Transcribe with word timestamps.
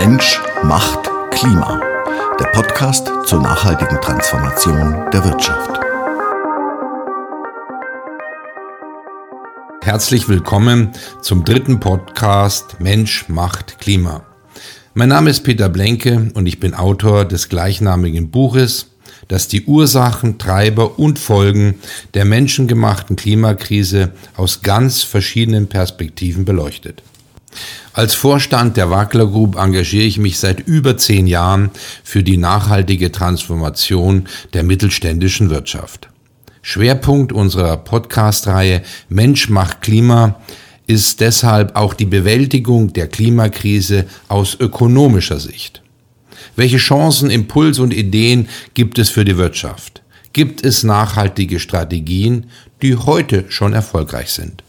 Mensch 0.00 0.40
macht 0.62 1.10
Klima. 1.32 1.82
Der 2.38 2.44
Podcast 2.52 3.10
zur 3.26 3.42
nachhaltigen 3.42 4.00
Transformation 4.00 5.10
der 5.10 5.24
Wirtschaft. 5.24 5.80
Herzlich 9.82 10.28
willkommen 10.28 10.92
zum 11.20 11.44
dritten 11.44 11.80
Podcast 11.80 12.76
Mensch 12.78 13.28
macht 13.28 13.80
Klima. 13.80 14.24
Mein 14.94 15.08
Name 15.08 15.30
ist 15.30 15.42
Peter 15.42 15.68
Blenke 15.68 16.30
und 16.32 16.46
ich 16.46 16.60
bin 16.60 16.74
Autor 16.74 17.24
des 17.24 17.48
gleichnamigen 17.48 18.30
Buches, 18.30 18.92
das 19.26 19.48
die 19.48 19.64
Ursachen, 19.64 20.38
Treiber 20.38 21.00
und 21.00 21.18
Folgen 21.18 21.74
der 22.14 22.24
menschengemachten 22.24 23.16
Klimakrise 23.16 24.12
aus 24.36 24.62
ganz 24.62 25.02
verschiedenen 25.02 25.66
Perspektiven 25.66 26.44
beleuchtet. 26.44 27.02
Als 27.92 28.14
Vorstand 28.14 28.76
der 28.76 28.90
Wackler 28.90 29.26
Group 29.26 29.56
engagiere 29.56 30.04
ich 30.04 30.18
mich 30.18 30.38
seit 30.38 30.60
über 30.60 30.96
zehn 30.96 31.26
Jahren 31.26 31.70
für 32.04 32.22
die 32.22 32.36
nachhaltige 32.36 33.10
Transformation 33.10 34.28
der 34.52 34.62
mittelständischen 34.62 35.50
Wirtschaft. 35.50 36.08
Schwerpunkt 36.62 37.32
unserer 37.32 37.76
Podcast-Reihe 37.76 38.82
Mensch 39.08 39.48
macht 39.48 39.82
Klima 39.82 40.40
ist 40.86 41.20
deshalb 41.20 41.76
auch 41.76 41.94
die 41.94 42.06
Bewältigung 42.06 42.92
der 42.92 43.08
Klimakrise 43.08 44.06
aus 44.28 44.56
ökonomischer 44.58 45.38
Sicht. 45.38 45.82
Welche 46.56 46.78
Chancen, 46.78 47.30
Impulse 47.30 47.82
und 47.82 47.92
Ideen 47.92 48.48
gibt 48.74 48.98
es 48.98 49.10
für 49.10 49.24
die 49.24 49.36
Wirtschaft? 49.36 50.02
Gibt 50.32 50.64
es 50.64 50.82
nachhaltige 50.84 51.60
Strategien, 51.60 52.46
die 52.80 52.96
heute 52.96 53.44
schon 53.48 53.74
erfolgreich 53.74 54.30
sind? 54.30 54.62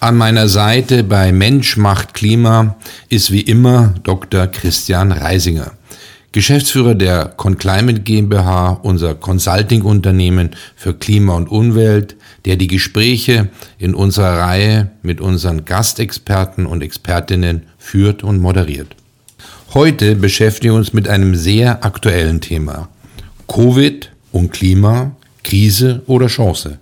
An 0.00 0.16
meiner 0.16 0.48
Seite 0.48 1.04
bei 1.04 1.32
Mensch 1.32 1.76
macht 1.76 2.14
Klima 2.14 2.76
ist 3.08 3.30
wie 3.30 3.42
immer 3.42 3.94
Dr. 4.02 4.46
Christian 4.46 5.12
Reisinger, 5.12 5.72
Geschäftsführer 6.32 6.94
der 6.94 7.26
Conclimate 7.26 8.00
GmbH, 8.00 8.78
unser 8.82 9.14
Consulting-Unternehmen 9.14 10.50
für 10.76 10.94
Klima 10.94 11.34
und 11.34 11.48
Umwelt, 11.48 12.16
der 12.44 12.56
die 12.56 12.68
Gespräche 12.68 13.48
in 13.78 13.94
unserer 13.94 14.38
Reihe 14.38 14.90
mit 15.02 15.20
unseren 15.20 15.64
Gastexperten 15.64 16.66
und 16.66 16.82
Expertinnen 16.82 17.64
führt 17.78 18.22
und 18.22 18.40
moderiert. 18.40 18.96
Heute 19.74 20.16
beschäftigen 20.16 20.72
wir 20.74 20.78
uns 20.78 20.92
mit 20.92 21.08
einem 21.08 21.36
sehr 21.36 21.84
aktuellen 21.84 22.40
Thema. 22.40 22.88
Covid 23.46 24.10
und 24.32 24.52
Klima, 24.52 25.12
Krise 25.44 26.02
oder 26.06 26.26
Chance? 26.26 26.79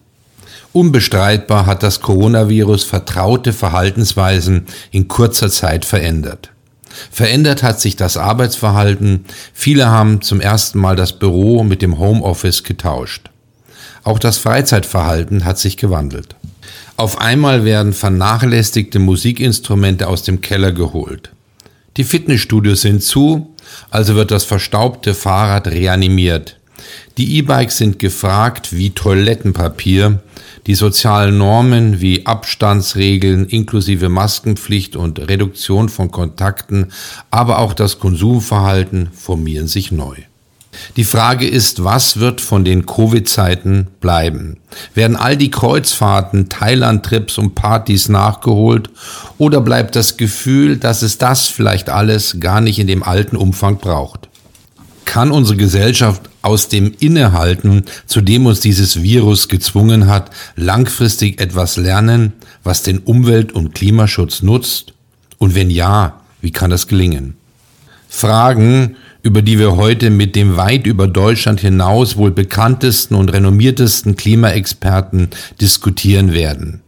Unbestreitbar 0.78 1.66
hat 1.66 1.82
das 1.82 2.02
Coronavirus 2.02 2.84
vertraute 2.84 3.52
Verhaltensweisen 3.52 4.66
in 4.92 5.08
kurzer 5.08 5.50
Zeit 5.50 5.84
verändert. 5.84 6.52
Verändert 7.10 7.64
hat 7.64 7.80
sich 7.80 7.96
das 7.96 8.16
Arbeitsverhalten. 8.16 9.24
Viele 9.52 9.88
haben 9.88 10.22
zum 10.22 10.40
ersten 10.40 10.78
Mal 10.78 10.94
das 10.94 11.18
Büro 11.18 11.64
mit 11.64 11.82
dem 11.82 11.98
Homeoffice 11.98 12.62
getauscht. 12.62 13.28
Auch 14.04 14.20
das 14.20 14.38
Freizeitverhalten 14.38 15.44
hat 15.44 15.58
sich 15.58 15.78
gewandelt. 15.78 16.36
Auf 16.96 17.20
einmal 17.20 17.64
werden 17.64 17.92
vernachlässigte 17.92 19.00
Musikinstrumente 19.00 20.06
aus 20.06 20.22
dem 20.22 20.42
Keller 20.42 20.70
geholt. 20.70 21.32
Die 21.96 22.04
Fitnessstudios 22.04 22.82
sind 22.82 23.02
zu, 23.02 23.52
also 23.90 24.14
wird 24.14 24.30
das 24.30 24.44
verstaubte 24.44 25.14
Fahrrad 25.14 25.66
reanimiert. 25.66 26.57
Die 27.16 27.36
E-Bikes 27.36 27.78
sind 27.78 27.98
gefragt 27.98 28.76
wie 28.76 28.90
Toilettenpapier. 28.90 30.20
Die 30.66 30.74
sozialen 30.74 31.38
Normen 31.38 32.00
wie 32.00 32.26
Abstandsregeln 32.26 33.46
inklusive 33.46 34.08
Maskenpflicht 34.08 34.96
und 34.96 35.18
Reduktion 35.28 35.88
von 35.88 36.10
Kontakten, 36.10 36.92
aber 37.30 37.58
auch 37.58 37.72
das 37.72 37.98
Konsumverhalten 37.98 39.08
formieren 39.12 39.66
sich 39.66 39.92
neu. 39.92 40.16
Die 40.96 41.04
Frage 41.04 41.48
ist, 41.48 41.82
was 41.82 42.18
wird 42.18 42.40
von 42.40 42.64
den 42.64 42.86
Covid-Zeiten 42.86 43.88
bleiben? 44.00 44.58
Werden 44.94 45.16
all 45.16 45.36
die 45.36 45.50
Kreuzfahrten, 45.50 46.50
Thailand-Trips 46.50 47.38
und 47.38 47.54
Partys 47.54 48.08
nachgeholt 48.08 48.90
oder 49.38 49.60
bleibt 49.60 49.96
das 49.96 50.18
Gefühl, 50.18 50.76
dass 50.76 51.02
es 51.02 51.18
das 51.18 51.48
vielleicht 51.48 51.88
alles 51.88 52.36
gar 52.38 52.60
nicht 52.60 52.78
in 52.78 52.86
dem 52.86 53.02
alten 53.02 53.36
Umfang 53.36 53.78
braucht? 53.78 54.28
kann 55.08 55.30
unsere 55.32 55.56
Gesellschaft 55.56 56.27
aus 56.42 56.68
dem 56.68 56.92
Innehalten, 57.00 57.84
zu 58.06 58.20
dem 58.20 58.46
uns 58.46 58.60
dieses 58.60 59.02
Virus 59.02 59.48
gezwungen 59.48 60.06
hat, 60.06 60.30
langfristig 60.56 61.40
etwas 61.40 61.76
lernen, 61.76 62.32
was 62.64 62.82
den 62.82 62.98
Umwelt- 62.98 63.52
und 63.52 63.74
Klimaschutz 63.74 64.42
nutzt? 64.42 64.92
Und 65.38 65.54
wenn 65.54 65.70
ja, 65.70 66.20
wie 66.40 66.50
kann 66.50 66.70
das 66.70 66.86
gelingen? 66.86 67.36
Fragen, 68.08 68.96
über 69.22 69.42
die 69.42 69.58
wir 69.58 69.76
heute 69.76 70.10
mit 70.10 70.36
dem 70.36 70.56
weit 70.56 70.86
über 70.86 71.06
Deutschland 71.06 71.60
hinaus 71.60 72.16
wohl 72.16 72.30
bekanntesten 72.30 73.14
und 73.14 73.28
renommiertesten 73.28 74.16
Klimaexperten 74.16 75.28
diskutieren 75.60 76.32
werden. 76.32 76.80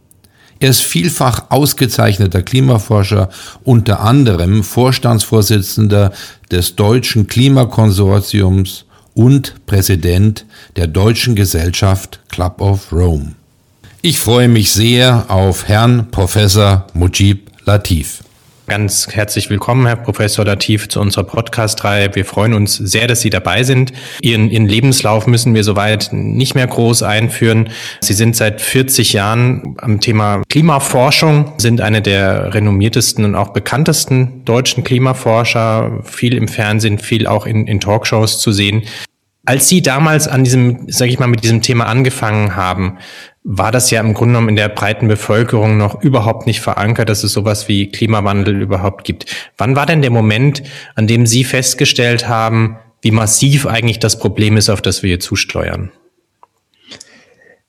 Er 0.59 0.69
ist 0.69 0.81
vielfach 0.81 1.49
ausgezeichneter 1.49 2.43
Klimaforscher, 2.43 3.29
unter 3.63 4.01
anderem 4.01 4.63
Vorstandsvorsitzender 4.63 6.13
des 6.51 6.75
Deutschen 6.75 7.27
Klimakonsortiums 7.27 8.85
und 9.13 9.65
Präsident 9.65 10.45
der 10.75 10.87
Deutschen 10.87 11.35
Gesellschaft 11.35 12.19
Club 12.29 12.61
of 12.61 12.91
Rome. 12.91 13.33
Ich 14.01 14.19
freue 14.19 14.47
mich 14.47 14.71
sehr 14.71 15.25
auf 15.29 15.67
Herrn 15.67 16.09
Professor 16.09 16.87
Mujib 16.93 17.51
Latif. 17.65 18.23
Ganz 18.67 19.07
herzlich 19.11 19.49
willkommen, 19.49 19.87
Herr 19.87 19.95
Professor 19.95 20.45
Latif, 20.45 20.87
zu 20.87 21.01
unserer 21.01 21.23
Podcast-Reihe. 21.23 22.15
Wir 22.15 22.25
freuen 22.25 22.53
uns 22.53 22.75
sehr, 22.75 23.07
dass 23.07 23.21
Sie 23.21 23.29
dabei 23.29 23.63
sind. 23.63 23.91
Ihren, 24.21 24.49
Ihren 24.49 24.67
Lebenslauf 24.67 25.27
müssen 25.27 25.55
wir 25.55 25.63
soweit 25.63 26.09
nicht 26.13 26.53
mehr 26.55 26.67
groß 26.67 27.03
einführen. 27.03 27.69
Sie 28.01 28.13
sind 28.13 28.35
seit 28.35 28.61
40 28.61 29.13
Jahren 29.13 29.75
am 29.79 29.99
Thema 29.99 30.43
Klimaforschung, 30.47 31.53
sind 31.57 31.81
eine 31.81 32.01
der 32.01 32.53
renommiertesten 32.53 33.25
und 33.25 33.35
auch 33.35 33.49
bekanntesten 33.49 34.45
deutschen 34.45 34.83
Klimaforscher, 34.83 36.01
viel 36.03 36.35
im 36.35 36.47
Fernsehen, 36.47 36.99
viel 36.99 37.27
auch 37.27 37.45
in, 37.45 37.67
in 37.67 37.79
Talkshows 37.79 38.39
zu 38.39 38.51
sehen. 38.51 38.83
Als 39.43 39.67
Sie 39.67 39.81
damals 39.81 40.27
an 40.27 40.43
diesem, 40.43 40.85
sage 40.87 41.11
ich 41.11 41.17
mal, 41.19 41.27
mit 41.27 41.43
diesem 41.43 41.63
Thema 41.63 41.87
angefangen 41.87 42.55
haben, 42.55 42.99
war 43.43 43.71
das 43.71 43.89
ja 43.89 43.99
im 44.01 44.13
Grunde 44.13 44.33
genommen 44.33 44.49
in 44.49 44.55
der 44.55 44.69
breiten 44.69 45.07
Bevölkerung 45.07 45.77
noch 45.77 46.01
überhaupt 46.01 46.45
nicht 46.45 46.61
verankert, 46.61 47.09
dass 47.09 47.23
es 47.23 47.33
sowas 47.33 47.67
wie 47.67 47.91
Klimawandel 47.91 48.61
überhaupt 48.61 49.03
gibt. 49.03 49.25
Wann 49.57 49.75
war 49.75 49.85
denn 49.85 50.01
der 50.01 50.11
Moment, 50.11 50.61
an 50.95 51.07
dem 51.07 51.25
Sie 51.25 51.43
festgestellt 51.43 52.27
haben, 52.27 52.77
wie 53.01 53.11
massiv 53.11 53.65
eigentlich 53.65 53.99
das 53.99 54.19
Problem 54.19 54.57
ist, 54.57 54.69
auf 54.69 54.81
das 54.81 55.01
wir 55.01 55.09
hier 55.09 55.19
zusteuern? 55.19 55.91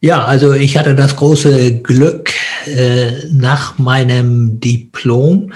Ja, 0.01 0.25
also 0.25 0.53
ich 0.53 0.77
hatte 0.77 0.95
das 0.95 1.17
große 1.17 1.81
Glück, 1.81 2.33
äh, 2.67 3.13
nach 3.31 3.79
meinem 3.79 4.61
Diplom 4.61 5.53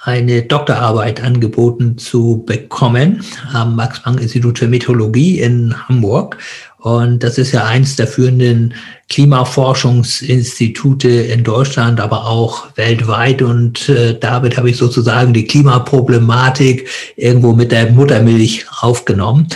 eine 0.00 0.42
Doktorarbeit 0.42 1.22
angeboten 1.22 1.98
zu 1.98 2.44
bekommen 2.46 3.24
am 3.52 3.74
Max-Planck-Institut 3.74 4.60
für 4.60 4.68
Meteorologie 4.68 5.40
in 5.40 5.74
Hamburg. 5.88 6.38
Und 6.78 7.24
das 7.24 7.38
ist 7.38 7.52
ja 7.52 7.64
eins 7.64 7.96
der 7.96 8.06
führenden 8.06 8.74
Klimaforschungsinstitute 9.08 11.08
in 11.08 11.42
Deutschland, 11.42 11.98
aber 12.00 12.26
auch 12.26 12.68
weltweit. 12.76 13.42
Und 13.42 13.88
äh, 13.88 14.16
damit 14.18 14.56
habe 14.56 14.70
ich 14.70 14.76
sozusagen 14.76 15.32
die 15.32 15.44
Klimaproblematik 15.44 16.88
irgendwo 17.16 17.52
mit 17.52 17.72
der 17.72 17.90
Muttermilch 17.90 18.66
aufgenommen. 18.80 19.48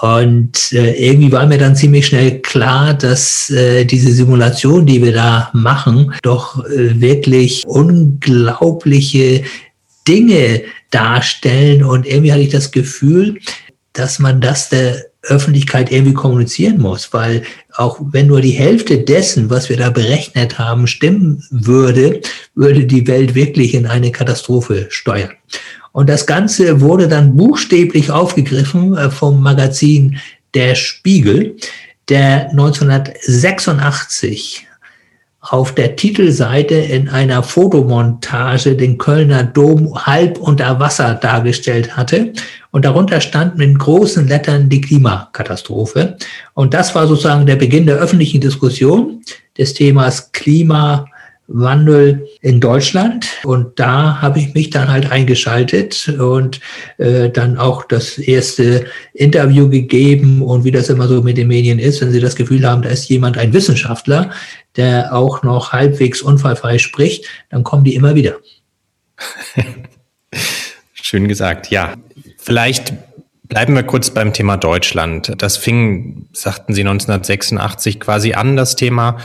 Und 0.00 0.72
äh, 0.72 0.94
irgendwie 0.94 1.30
war 1.30 1.46
mir 1.46 1.58
dann 1.58 1.76
ziemlich 1.76 2.08
schnell 2.08 2.40
klar, 2.40 2.94
dass 2.94 3.50
äh, 3.50 3.84
diese 3.84 4.10
Simulation, 4.10 4.84
die 4.84 5.00
wir 5.00 5.12
da 5.12 5.50
machen, 5.52 6.12
doch 6.22 6.64
äh, 6.66 7.00
wirklich 7.00 7.62
unglaubliche 7.66 9.44
Dinge 10.08 10.62
darstellen. 10.90 11.84
Und 11.84 12.06
irgendwie 12.06 12.32
hatte 12.32 12.42
ich 12.42 12.50
das 12.50 12.72
Gefühl, 12.72 13.38
dass 13.92 14.18
man 14.18 14.40
das 14.40 14.68
der 14.68 15.13
Öffentlichkeit 15.26 15.92
irgendwie 15.92 16.14
kommunizieren 16.14 16.78
muss, 16.78 17.12
weil 17.12 17.42
auch 17.74 17.98
wenn 18.00 18.28
nur 18.28 18.40
die 18.40 18.50
Hälfte 18.50 18.98
dessen, 18.98 19.50
was 19.50 19.68
wir 19.68 19.76
da 19.76 19.90
berechnet 19.90 20.58
haben, 20.58 20.86
stimmen 20.86 21.42
würde, 21.50 22.20
würde 22.54 22.84
die 22.84 23.06
Welt 23.06 23.34
wirklich 23.34 23.74
in 23.74 23.86
eine 23.86 24.12
Katastrophe 24.12 24.86
steuern. 24.90 25.32
Und 25.92 26.08
das 26.08 26.24
Ganze 26.26 26.80
wurde 26.80 27.08
dann 27.08 27.36
buchstäblich 27.36 28.10
aufgegriffen 28.10 28.96
äh, 28.96 29.10
vom 29.10 29.42
Magazin 29.42 30.18
Der 30.54 30.74
Spiegel, 30.74 31.56
der 32.08 32.48
1986 32.50 34.66
auf 35.50 35.74
der 35.74 35.96
Titelseite 35.96 36.74
in 36.74 37.08
einer 37.08 37.42
Fotomontage 37.42 38.76
den 38.76 38.96
Kölner 38.96 39.44
Dom 39.44 39.94
halb 39.94 40.38
unter 40.38 40.80
Wasser 40.80 41.14
dargestellt 41.14 41.96
hatte. 41.96 42.32
Und 42.70 42.86
darunter 42.86 43.20
stand 43.20 43.56
mit 43.56 43.78
großen 43.78 44.26
Lettern 44.26 44.68
die 44.68 44.80
Klimakatastrophe. 44.80 46.16
Und 46.54 46.72
das 46.72 46.94
war 46.94 47.06
sozusagen 47.06 47.46
der 47.46 47.56
Beginn 47.56 47.86
der 47.86 47.96
öffentlichen 47.96 48.40
Diskussion 48.40 49.22
des 49.56 49.74
Themas 49.74 50.32
Klima 50.32 51.06
Klimawandel 51.46 52.28
in 52.40 52.60
Deutschland. 52.60 53.26
Und 53.44 53.78
da 53.78 54.20
habe 54.20 54.38
ich 54.38 54.54
mich 54.54 54.70
dann 54.70 54.88
halt 54.88 55.10
eingeschaltet 55.10 56.08
und 56.18 56.60
äh, 56.98 57.30
dann 57.30 57.58
auch 57.58 57.84
das 57.84 58.18
erste 58.18 58.86
Interview 59.12 59.68
gegeben. 59.68 60.42
Und 60.42 60.64
wie 60.64 60.70
das 60.70 60.88
immer 60.88 61.08
so 61.08 61.22
mit 61.22 61.36
den 61.36 61.48
Medien 61.48 61.78
ist, 61.78 62.00
wenn 62.00 62.12
Sie 62.12 62.20
das 62.20 62.36
Gefühl 62.36 62.66
haben, 62.68 62.82
da 62.82 62.88
ist 62.88 63.08
jemand, 63.08 63.38
ein 63.38 63.52
Wissenschaftler, 63.52 64.30
der 64.76 65.14
auch 65.14 65.42
noch 65.42 65.72
halbwegs 65.72 66.22
unfallfrei 66.22 66.78
spricht, 66.78 67.26
dann 67.50 67.64
kommen 67.64 67.84
die 67.84 67.94
immer 67.94 68.14
wieder. 68.14 68.36
Schön 70.94 71.28
gesagt, 71.28 71.70
ja. 71.70 71.94
Vielleicht 72.38 72.94
Bleiben 73.46 73.74
wir 73.74 73.82
kurz 73.82 74.08
beim 74.08 74.32
Thema 74.32 74.56
Deutschland. 74.56 75.34
Das 75.36 75.58
fing, 75.58 76.28
sagten 76.32 76.72
Sie, 76.72 76.80
1986 76.80 78.00
quasi 78.00 78.32
an, 78.32 78.56
das 78.56 78.74
Thema. 78.74 79.18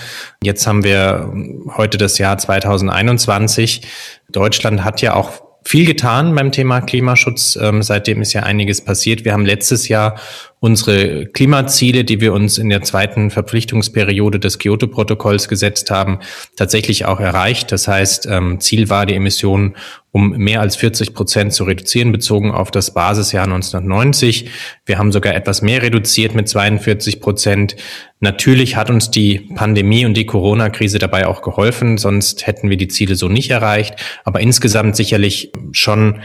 Jetzt 0.44 0.68
haben 0.68 0.83
wir 0.83 1.33
heute 1.77 1.98
das 1.98 2.18
Jahr 2.18 2.38
2021. 2.38 3.88
Deutschland 4.30 4.83
hat 4.83 5.01
ja 5.01 5.13
auch 5.13 5.42
viel 5.63 5.86
getan 5.86 6.36
beim 6.36 6.51
Thema 6.51 6.81
Klimaschutz. 6.81 7.57
Ähm, 7.62 7.81
seitdem 7.81 8.21
ist 8.21 8.33
ja 8.33 8.44
einiges 8.44 8.83
passiert. 8.83 9.24
Wir 9.24 9.31
haben 9.31 9.45
letztes 9.45 9.88
Jahr 9.88 10.19
unsere 10.61 11.25
Klimaziele, 11.27 12.03
die 12.03 12.19
wir 12.19 12.33
uns 12.33 12.57
in 12.57 12.69
der 12.69 12.81
zweiten 12.81 13.29
Verpflichtungsperiode 13.29 14.39
des 14.39 14.59
Kyoto-Protokolls 14.59 15.47
gesetzt 15.47 15.89
haben, 15.89 16.19
tatsächlich 16.57 17.06
auch 17.06 17.19
erreicht. 17.19 17.71
Das 17.71 17.88
heißt, 17.88 18.27
ähm, 18.29 18.59
Ziel 18.59 18.89
war, 18.89 19.06
die 19.06 19.15
Emissionen 19.15 19.75
um 20.11 20.31
mehr 20.31 20.59
als 20.59 20.75
40 20.75 21.13
Prozent 21.13 21.53
zu 21.53 21.63
reduzieren, 21.65 22.11
bezogen 22.11 22.51
auf 22.51 22.71
das 22.71 22.94
Basisjahr 22.94 23.44
1990. 23.44 24.50
Wir 24.85 24.97
haben 24.97 25.11
sogar 25.11 25.35
etwas 25.35 25.61
mehr 25.61 25.83
reduziert 25.83 26.33
mit 26.33 26.50
42 26.50 27.21
Prozent. 27.21 27.75
Natürlich 28.19 28.75
hat 28.75 28.89
uns 28.89 29.11
die 29.11 29.39
Pandemie 29.53 30.06
und 30.06 30.15
die 30.15 30.25
Corona-Krise 30.25 30.97
dabei 30.97 31.27
auch 31.27 31.41
geholfen, 31.41 31.97
sonst 31.97 32.47
hätten 32.47 32.69
wir 32.69 32.77
die 32.77 32.88
Ziele 32.88 33.15
so 33.15 33.29
nicht 33.29 33.51
erreicht. 33.51 33.95
Aber 34.23 34.39
insgesamt 34.39 34.95
sicherlich 34.95 35.51
schon 35.73 36.21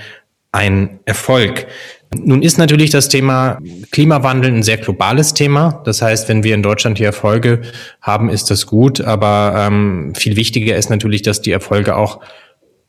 ein 0.51 1.01
Erfolg. 1.05 1.67
Nun 2.23 2.43
ist 2.43 2.59
natürlich 2.59 2.91
das 2.91 3.09
Thema 3.09 3.59
Klimawandel 3.91 4.51
ein 4.51 4.63
sehr 4.63 4.79
globales 4.79 5.35
Thema. 5.35 5.83
Das 5.85 6.03
heißt, 6.03 6.29
wenn 6.29 6.45
wir 6.45 6.55
in 6.55 6.63
Deutschland 6.63 6.99
hier 6.99 7.09
Erfolge 7.09 7.63
haben, 8.01 8.29
ist 8.29 8.51
das 8.51 8.67
gut. 8.67 9.01
Aber 9.01 9.55
ähm, 9.57 10.13
viel 10.17 10.37
wichtiger 10.37 10.77
ist 10.77 10.91
natürlich, 10.91 11.23
dass 11.23 11.43
die 11.43 11.53
Erfolge 11.53 11.97
auch 11.97 12.21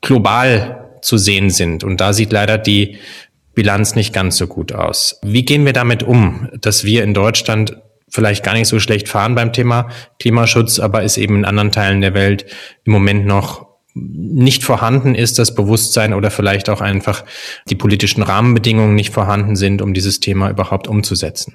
global 0.00 0.98
zu 1.02 1.16
sehen 1.16 1.50
sind. 1.50 1.84
Und 1.84 2.00
da 2.00 2.12
sieht 2.12 2.32
leider 2.32 2.58
die 2.58 2.98
Bilanz 3.54 3.94
nicht 3.94 4.12
ganz 4.12 4.36
so 4.36 4.46
gut 4.46 4.72
aus. 4.72 5.18
Wie 5.22 5.44
gehen 5.44 5.64
wir 5.64 5.72
damit 5.72 6.02
um, 6.02 6.48
dass 6.60 6.84
wir 6.84 7.02
in 7.02 7.14
Deutschland 7.14 7.76
vielleicht 8.08 8.44
gar 8.44 8.54
nicht 8.54 8.68
so 8.68 8.78
schlecht 8.78 9.08
fahren 9.08 9.34
beim 9.34 9.52
Thema 9.52 9.88
Klimaschutz, 10.20 10.78
aber 10.78 11.02
es 11.02 11.16
eben 11.16 11.36
in 11.36 11.44
anderen 11.44 11.72
Teilen 11.72 12.00
der 12.00 12.14
Welt 12.14 12.46
im 12.84 12.92
Moment 12.92 13.26
noch 13.26 13.65
nicht 13.96 14.62
vorhanden 14.62 15.14
ist, 15.14 15.38
das 15.38 15.54
Bewusstsein 15.54 16.12
oder 16.12 16.30
vielleicht 16.30 16.68
auch 16.68 16.80
einfach 16.80 17.24
die 17.68 17.74
politischen 17.74 18.22
Rahmenbedingungen 18.22 18.94
nicht 18.94 19.12
vorhanden 19.12 19.56
sind, 19.56 19.80
um 19.80 19.94
dieses 19.94 20.20
Thema 20.20 20.50
überhaupt 20.50 20.86
umzusetzen. 20.86 21.54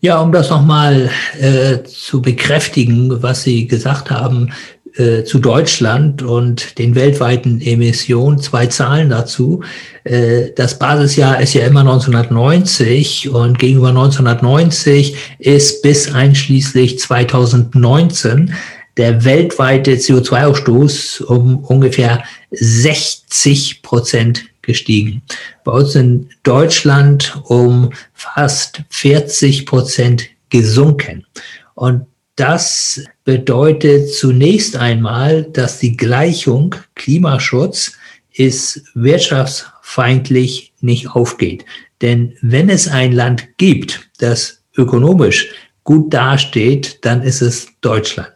Ja, 0.00 0.20
um 0.20 0.30
das 0.32 0.50
nochmal 0.50 1.10
äh, 1.40 1.82
zu 1.84 2.20
bekräftigen, 2.20 3.22
was 3.22 3.44
Sie 3.44 3.66
gesagt 3.66 4.10
haben 4.10 4.52
äh, 4.96 5.24
zu 5.24 5.38
Deutschland 5.38 6.22
und 6.22 6.78
den 6.78 6.94
weltweiten 6.94 7.60
Emissionen, 7.60 8.38
zwei 8.38 8.66
Zahlen 8.66 9.10
dazu. 9.10 9.62
Äh, 10.04 10.52
das 10.56 10.78
Basisjahr 10.78 11.40
ist 11.40 11.54
ja 11.54 11.66
immer 11.66 11.80
1990 11.80 13.30
und 13.30 13.58
gegenüber 13.58 13.88
1990 13.88 15.16
ist 15.38 15.82
bis 15.82 16.12
einschließlich 16.12 16.98
2019 16.98 18.54
der 18.96 19.24
weltweite 19.24 19.94
CO2-Ausstoß 19.94 21.22
um 21.22 21.58
ungefähr 21.64 22.24
60 22.50 23.82
Prozent 23.82 24.44
gestiegen. 24.62 25.22
Bei 25.64 25.72
uns 25.72 25.94
in 25.94 26.28
Deutschland 26.42 27.40
um 27.44 27.90
fast 28.14 28.82
40 28.90 29.66
Prozent 29.66 30.24
gesunken. 30.50 31.26
Und 31.74 32.06
das 32.36 33.04
bedeutet 33.24 34.12
zunächst 34.12 34.76
einmal, 34.76 35.44
dass 35.44 35.78
die 35.78 35.96
Gleichung 35.96 36.74
Klimaschutz 36.94 37.92
ist 38.32 38.82
wirtschaftsfeindlich 38.94 40.74
nicht 40.80 41.08
aufgeht. 41.08 41.64
Denn 42.02 42.36
wenn 42.42 42.68
es 42.68 42.88
ein 42.88 43.12
Land 43.12 43.56
gibt, 43.56 44.10
das 44.18 44.62
ökonomisch 44.76 45.48
gut 45.84 46.12
dasteht, 46.12 46.98
dann 47.06 47.22
ist 47.22 47.40
es 47.40 47.68
Deutschland. 47.80 48.35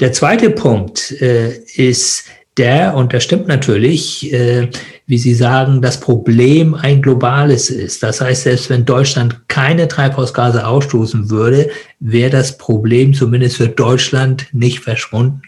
Der 0.00 0.12
zweite 0.12 0.50
Punkt 0.50 1.12
äh, 1.20 1.56
ist 1.76 2.24
der, 2.56 2.94
und 2.94 3.12
das 3.12 3.24
stimmt 3.24 3.48
natürlich, 3.48 4.32
äh, 4.32 4.68
wie 5.06 5.18
Sie 5.18 5.34
sagen, 5.34 5.82
das 5.82 6.00
Problem 6.00 6.74
ein 6.74 7.02
globales 7.02 7.68
ist. 7.68 8.02
Das 8.02 8.20
heißt, 8.20 8.44
selbst 8.44 8.70
wenn 8.70 8.84
Deutschland 8.84 9.48
keine 9.48 9.86
Treibhausgase 9.86 10.66
ausstoßen 10.66 11.30
würde, 11.30 11.70
wäre 12.00 12.30
das 12.30 12.58
Problem 12.58 13.12
zumindest 13.12 13.56
für 13.56 13.68
Deutschland 13.68 14.46
nicht 14.52 14.80
verschwunden, 14.80 15.42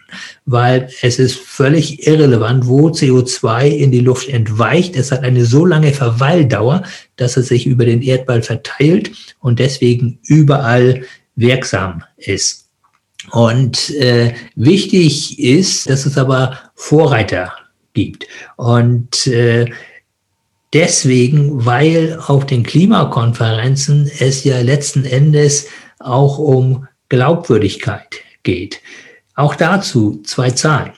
weil 0.45 0.89
es 1.01 1.19
ist 1.19 1.39
völlig 1.39 2.07
irrelevant, 2.07 2.67
wo 2.67 2.89
CO2 2.89 3.69
in 3.69 3.91
die 3.93 4.01
Luft 4.01 4.29
entweicht. 4.29 4.97
Es 4.97 5.11
hat 5.11 5.23
eine 5.23 5.45
so 5.45 5.65
lange 5.65 5.93
Verweildauer, 5.93 6.83
dass 7.17 7.37
es 7.37 7.49
sich 7.49 7.67
über 7.67 7.85
den 7.85 8.03
Erdball 8.03 8.43
verteilt 8.43 9.11
und 9.41 9.59
deswegen 9.59 10.19
überall 10.25 11.03
wirksam 11.35 12.03
ist. 12.17 12.66
Und 13.31 13.91
äh, 13.91 14.35
wichtig 14.55 15.39
ist, 15.39 15.89
dass 15.89 16.07
es 16.07 16.17
aber 16.17 16.59
Vorreiter 16.75 17.53
gibt. 17.93 18.27
Und 18.57 19.27
äh, 19.27 19.67
deswegen, 20.73 21.65
weil 21.65 22.21
auf 22.27 22.47
den 22.47 22.63
Klimakonferenzen 22.63 24.11
es 24.19 24.45
ja 24.45 24.61
letzten 24.61 25.05
Endes 25.05 25.69
auch 25.99 26.39
um 26.39 26.87
Glaubwürdigkeit 27.09 28.17
geht. 28.43 28.81
Auch 29.35 29.55
dazu 29.55 30.23
zwei 30.25 30.51
Zahlen. 30.51 30.93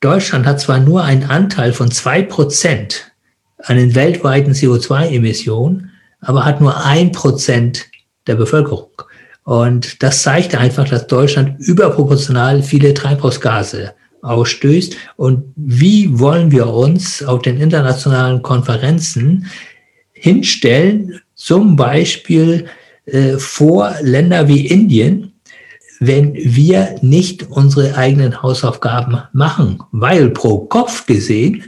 Deutschland 0.00 0.46
hat 0.46 0.60
zwar 0.60 0.80
nur 0.80 1.04
einen 1.04 1.24
Anteil 1.24 1.72
von 1.72 1.90
zwei 1.90 2.22
Prozent 2.22 3.12
an 3.58 3.76
den 3.76 3.94
weltweiten 3.94 4.52
CO2-Emissionen, 4.52 5.90
aber 6.20 6.44
hat 6.44 6.60
nur 6.60 6.84
ein 6.84 7.12
Prozent 7.12 7.86
der 8.26 8.34
Bevölkerung. 8.34 8.90
Und 9.44 10.02
das 10.02 10.22
zeigt 10.22 10.54
einfach, 10.54 10.88
dass 10.88 11.06
Deutschland 11.06 11.60
überproportional 11.60 12.62
viele 12.62 12.94
Treibhausgase 12.94 13.94
ausstößt. 14.22 14.96
Und 15.16 15.44
wie 15.54 16.18
wollen 16.18 16.50
wir 16.50 16.66
uns 16.66 17.22
auf 17.22 17.42
den 17.42 17.60
internationalen 17.60 18.42
Konferenzen 18.42 19.46
hinstellen, 20.12 21.20
zum 21.34 21.76
Beispiel 21.76 22.66
äh, 23.04 23.36
vor 23.36 23.94
Länder 24.00 24.48
wie 24.48 24.66
Indien, 24.66 25.32
wenn 26.00 26.34
wir 26.34 26.96
nicht 27.02 27.50
unsere 27.50 27.96
eigenen 27.96 28.42
Hausaufgaben 28.42 29.18
machen? 29.34 29.82
Weil 29.92 30.30
pro 30.30 30.60
Kopf 30.60 31.04
gesehen 31.04 31.64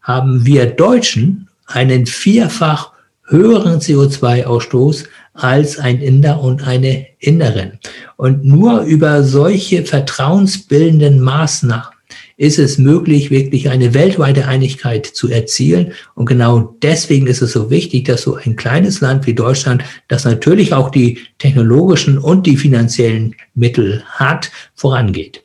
haben 0.00 0.46
wir 0.46 0.64
Deutschen 0.64 1.50
einen 1.66 2.06
vierfach 2.06 2.92
höheren 3.26 3.80
CO2-Ausstoß 3.80 5.04
als 5.38 5.78
ein 5.78 6.00
Inder 6.00 6.40
und 6.40 6.66
eine 6.66 7.06
Inderin. 7.18 7.78
Und 8.16 8.44
nur 8.44 8.82
über 8.82 9.22
solche 9.22 9.84
vertrauensbildenden 9.84 11.20
Maßnahmen 11.20 11.98
ist 12.36 12.58
es 12.58 12.78
möglich, 12.78 13.30
wirklich 13.30 13.68
eine 13.68 13.94
weltweite 13.94 14.46
Einigkeit 14.46 15.06
zu 15.06 15.28
erzielen. 15.28 15.92
Und 16.14 16.26
genau 16.26 16.76
deswegen 16.82 17.26
ist 17.26 17.42
es 17.42 17.52
so 17.52 17.68
wichtig, 17.68 18.04
dass 18.04 18.22
so 18.22 18.36
ein 18.36 18.54
kleines 18.54 19.00
Land 19.00 19.26
wie 19.26 19.34
Deutschland, 19.34 19.82
das 20.06 20.24
natürlich 20.24 20.72
auch 20.72 20.90
die 20.90 21.18
technologischen 21.38 22.16
und 22.16 22.46
die 22.46 22.56
finanziellen 22.56 23.34
Mittel 23.54 24.04
hat, 24.06 24.52
vorangeht. 24.74 25.42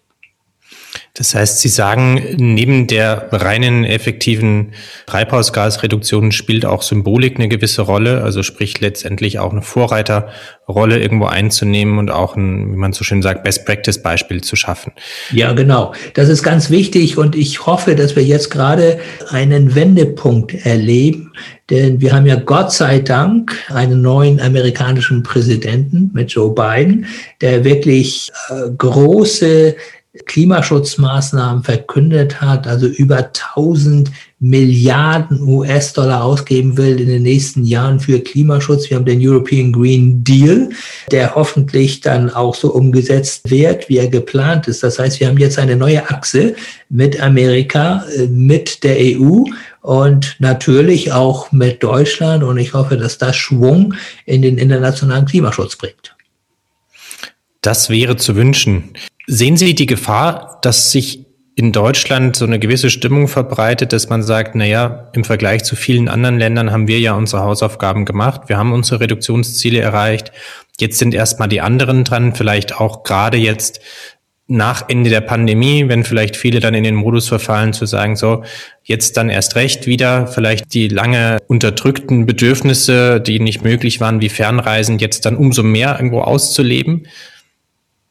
Das 1.16 1.36
heißt, 1.36 1.60
Sie 1.60 1.70
sagen, 1.70 2.24
neben 2.38 2.88
der 2.88 3.28
reinen 3.32 3.86
effektiven 3.86 4.72
Treibhausgasreduktion 5.06 6.32
spielt 6.32 6.66
auch 6.66 6.82
Symbolik 6.82 7.36
eine 7.36 7.48
gewisse 7.50 7.84
Rolle, 7.84 8.24
also 8.24 8.42
sprich 8.42 8.82
letztendlich 8.82 9.38
auch 9.38 9.52
eine 9.52 9.62
Vorreiterrolle 9.62 11.00
irgendwo 11.00 11.26
einzunehmen 11.26 12.00
und 12.00 12.10
auch 12.10 12.36
ein, 12.36 12.74
wie 12.74 12.78
man 12.78 12.94
so 12.94 13.04
schön 13.04 13.22
sagt, 13.22 13.44
Best-Practice-Beispiel 13.44 14.42
zu 14.42 14.56
schaffen. 14.56 14.92
Ja, 15.32 15.54
genau. 15.54 15.94
Das 16.16 16.30
ist 16.30 16.42
ganz 16.42 16.72
wichtig 16.72 17.16
und 17.16 17.36
ich 17.36 17.68
hoffe, 17.68 17.94
dass 17.94 18.16
wir 18.16 18.24
jetzt 18.24 18.50
gerade 18.50 19.00
einen 19.30 19.76
Wendepunkt 19.76 20.66
erleben, 20.66 21.32
denn 21.70 22.02
wir 22.02 22.14
haben 22.14 22.26
ja 22.26 22.38
Gott 22.38 22.72
sei 22.72 22.98
Dank 22.98 23.56
einen 23.70 24.02
neuen 24.02 24.42
amerikanischen 24.42 25.22
Präsidenten 25.22 26.10
mit 26.12 26.32
Joe 26.32 26.56
Biden, 26.56 27.06
der 27.40 27.64
wirklich 27.64 28.32
äh, 28.50 28.72
große 28.76 29.76
Klimaschutzmaßnahmen 30.26 31.64
verkündet 31.64 32.40
hat, 32.40 32.68
also 32.68 32.86
über 32.86 33.18
1000 33.18 34.12
Milliarden 34.40 35.42
US-Dollar 35.42 36.24
ausgeben 36.24 36.78
will 36.78 37.00
in 37.00 37.08
den 37.08 37.24
nächsten 37.24 37.64
Jahren 37.64 38.00
für 38.00 38.20
Klimaschutz. 38.20 38.90
Wir 38.90 38.98
haben 38.98 39.06
den 39.06 39.26
European 39.26 39.72
Green 39.72 40.24
Deal, 40.24 40.70
der 41.10 41.34
hoffentlich 41.34 42.02
dann 42.02 42.30
auch 42.30 42.54
so 42.54 42.74
umgesetzt 42.74 43.50
wird, 43.50 43.90
wie 43.90 43.98
er 43.98 44.10
geplant 44.10 44.68
ist. 44.68 44.84
Das 44.84 45.00
heißt, 45.00 45.20
wir 45.20 45.30
haben 45.30 45.38
jetzt 45.38 45.58
eine 45.58 45.78
neue 45.78 46.08
Achse 46.08 46.56
mit 46.90 47.20
Amerika, 47.20 48.04
äh, 48.16 48.28
mit 48.28 48.84
der 48.84 48.98
EU 49.00 49.46
und 49.82 50.36
natürlich 50.40 51.12
auch 51.12 51.52
mit 51.52 51.82
Deutschland. 51.82 52.44
Und 52.44 52.60
ich 52.60 52.74
hoffe, 52.74 52.98
dass 52.98 53.18
das 53.18 53.36
Schwung 53.36 53.96
in 54.26 54.44
den 54.44 54.60
internationalen 54.60 55.26
Klimaschutz 55.26 55.76
bringt. 55.76 56.16
Das 57.62 57.90
wäre 57.90 58.18
zu 58.18 58.36
wünschen. 58.36 58.92
Sehen 59.26 59.58
Sie 59.58 59.74
die 59.74 59.86
Gefahr, 59.86 60.60
dass 60.62 60.92
sich 60.92 61.26
in 61.56 61.72
Deutschland 61.72 62.36
so 62.36 62.46
eine 62.46 62.60
gewisse 62.60 62.90
Stimmung 62.90 63.28
verbreitet, 63.28 63.94
dass 63.94 64.10
man 64.10 64.24
sagt, 64.24 64.56
na 64.56 64.66
ja, 64.66 65.10
im 65.14 65.24
Vergleich 65.24 65.64
zu 65.64 65.76
vielen 65.76 66.10
anderen 66.10 66.40
Ländern 66.40 66.72
haben 66.72 66.88
wir 66.88 67.00
ja 67.00 67.14
unsere 67.14 67.44
Hausaufgaben 67.44 68.06
gemacht, 68.06 68.44
wir 68.48 68.58
haben 68.58 68.74
unsere 68.74 69.02
Reduktionsziele 69.02 69.80
erreicht. 69.80 70.32
Jetzt 70.80 70.98
sind 70.98 71.14
erstmal 71.14 71.48
die 71.48 71.62
anderen 71.62 72.04
dran, 72.04 72.34
vielleicht 72.34 72.80
auch 72.80 73.04
gerade 73.04 73.38
jetzt 73.38 73.82
nach 74.48 74.90
Ende 74.90 75.10
der 75.10 75.22
Pandemie, 75.22 75.88
wenn 75.88 76.04
vielleicht 76.04 76.36
viele 76.36 76.60
dann 76.60 76.74
in 76.74 76.84
den 76.84 76.96
Modus 76.96 77.28
verfallen 77.28 77.72
zu 77.72 77.86
sagen, 77.86 78.16
so, 78.16 78.44
jetzt 78.84 79.16
dann 79.16 79.30
erst 79.30 79.56
recht 79.56 79.88
wieder, 79.88 80.28
vielleicht 80.28 80.74
die 80.74 80.90
lange 80.90 81.38
unterdrückten 81.48 82.26
Bedürfnisse, 82.26 83.22
die 83.22 83.40
nicht 83.40 83.64
möglich 83.64 84.02
waren, 84.02 84.22
wie 84.22 84.30
Fernreisen, 84.30 85.00
jetzt 85.00 85.26
dann 85.26 85.38
umso 85.38 85.64
mehr 85.64 85.96
irgendwo 85.98 86.22
auszuleben. 86.22 87.08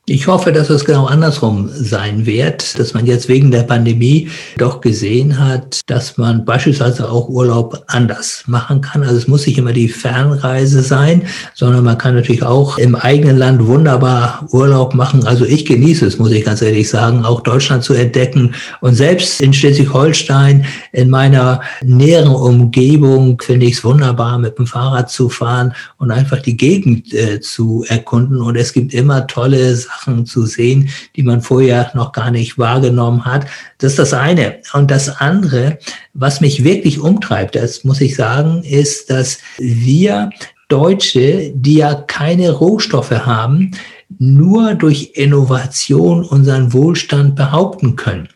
Ich 0.07 0.27
hoffe, 0.27 0.51
dass 0.51 0.69
es 0.69 0.85
genau 0.85 1.07
andersrum 1.07 1.71
sein 1.73 2.27
wird, 2.27 2.77
dass 2.77 2.93
man 2.93 3.07
jetzt 3.07 3.29
wegen 3.29 3.53
der 3.53 3.63
Pandemie 3.63 4.29
doch 4.59 4.81
gesehen 4.81 5.39
hat, 5.39 5.79
dass 5.87 6.19
man 6.19 6.45
beispielsweise 6.45 7.09
auch 7.09 7.29
Urlaub 7.29 7.85
anders 7.87 8.43
machen 8.49 8.81
kann. 8.81 9.05
Also 9.05 9.15
es 9.15 9.29
muss 9.29 9.47
nicht 9.47 9.59
immer 9.59 9.73
die 9.73 9.89
Fernreise 9.89 10.83
sein, 10.83 11.23
sondern 11.55 11.85
man 11.85 11.99
kann 11.99 12.17
natürlich 12.17 12.43
auch 12.43 12.79
im 12.79 12.97
eigenen 12.97 13.39
Land 13.39 13.65
wunderbar 13.65 14.45
Urlaub 14.51 14.93
machen. 14.93 15.25
Also 15.25 15.45
ich 15.45 15.67
genieße 15.67 16.05
es, 16.05 16.19
muss 16.19 16.33
ich 16.33 16.45
ganz 16.45 16.63
ehrlich 16.63 16.91
sagen, 16.91 17.25
auch 17.25 17.41
Deutschland 17.41 17.85
zu 17.85 17.95
entdecken. 17.95 18.57
Und 18.81 18.97
selbst 18.97 19.41
in 19.41 19.53
Schleswig-Holstein, 19.53 20.67
in 20.91 21.11
meiner 21.11 21.61
näheren 21.81 22.35
Umgebung, 22.35 23.41
finde 23.41 23.67
ich 23.67 23.75
es 23.75 23.85
wunderbar, 23.85 24.37
mit 24.41 24.59
dem 24.59 24.67
Fahrrad 24.67 25.13
zu 25.13 25.29
fahren 25.29 25.75
und 25.99 26.11
einfach 26.11 26.43
die 26.43 26.57
Gegend 26.57 27.15
äh, 27.15 27.41
zu 27.41 27.85
erkunden. 27.87 28.43
Und 28.43 28.57
es 28.57 28.73
gibt 28.73 28.93
immer 28.95 29.29
tolle 29.29 29.77
Sachen 29.93 30.27
zu 30.27 30.47
sehen, 30.47 30.89
die 31.17 31.23
man 31.23 31.43
vorher 31.43 31.91
noch 31.95 32.13
gar 32.13 32.31
nicht 32.31 32.59
wahrgenommen 32.59 33.25
hat. 33.25 33.47
Das 33.79 33.93
ist 33.93 33.99
das 33.99 34.15
eine. 34.15 34.59
Und 34.73 34.91
das 34.91 35.21
andere, 35.21 35.79
was 36.15 36.41
mich 36.41 36.65
wirklich 36.65 36.99
umtreibt, 36.99 37.55
das 37.55 37.85
muss 37.85 38.01
ich 38.01 38.17
sagen, 38.17 38.63
ist, 38.65 39.11
dass 39.11 39.39
wir 39.59 40.31
Deutsche, 40.69 41.53
die 41.55 41.77
ja 41.77 41.95
keine 41.95 42.51
Rohstoffe 42.51 43.11
haben, 43.11 43.73
nur 44.19 44.75
durch 44.75 45.13
Innovation 45.15 46.25
unseren 46.25 46.73
Wohlstand 46.73 47.37
behaupten 47.37 47.97
können. 47.97 48.29